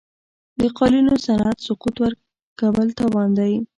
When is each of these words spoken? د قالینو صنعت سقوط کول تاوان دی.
د 0.61 0.63
قالینو 0.77 1.13
صنعت 1.25 1.57
سقوط 1.67 1.95
کول 2.59 2.87
تاوان 2.99 3.29
دی. 3.37 3.53